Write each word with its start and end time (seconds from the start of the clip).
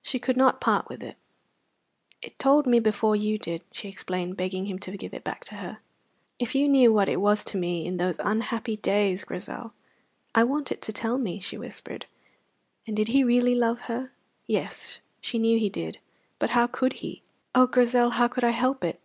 She 0.00 0.20
could 0.20 0.36
not 0.36 0.60
part 0.60 0.88
with 0.88 1.02
it. 1.02 1.16
"It 2.22 2.38
told 2.38 2.68
me 2.68 2.78
before 2.78 3.16
you 3.16 3.36
did," 3.36 3.62
she 3.72 3.88
explained, 3.88 4.36
begging 4.36 4.66
him 4.66 4.78
to 4.78 4.96
give 4.96 5.12
it 5.12 5.24
back 5.24 5.44
to 5.46 5.56
her. 5.56 5.78
"If 6.38 6.54
you 6.54 6.68
knew 6.68 6.92
what 6.92 7.08
it 7.08 7.16
was 7.20 7.42
to 7.46 7.56
me 7.56 7.84
in 7.84 7.96
those 7.96 8.20
unhappy 8.20 8.76
days, 8.76 9.24
Grizel!" 9.24 9.72
"I 10.36 10.44
want 10.44 10.70
it 10.70 10.80
to 10.82 10.92
tell 10.92 11.18
me," 11.18 11.40
she 11.40 11.58
whispered. 11.58 12.06
And 12.86 12.94
did 12.94 13.08
he 13.08 13.24
really 13.24 13.56
love 13.56 13.80
her? 13.90 14.12
Yes, 14.46 15.00
she 15.20 15.36
knew 15.36 15.58
he 15.58 15.68
did, 15.68 15.98
but 16.38 16.50
how 16.50 16.68
could 16.68 16.92
he? 17.02 17.22
"Oh, 17.52 17.66
Grizel, 17.66 18.10
how 18.10 18.28
could 18.28 18.44
I 18.44 18.50
help 18.50 18.84
it!" 18.84 19.00